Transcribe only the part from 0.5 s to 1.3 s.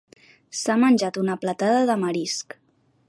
S'ha menjat